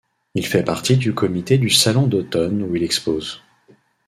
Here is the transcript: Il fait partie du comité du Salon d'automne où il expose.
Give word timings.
Il 0.33 0.47
fait 0.47 0.63
partie 0.63 0.97
du 0.97 1.13
comité 1.13 1.59
du 1.59 1.69
Salon 1.69 2.07
d'automne 2.07 2.63
où 2.63 2.75
il 2.75 2.81
expose. 2.81 3.43